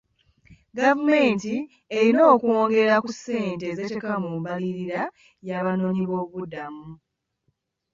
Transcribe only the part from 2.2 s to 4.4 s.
okwongera ku ssente z'eteeka ku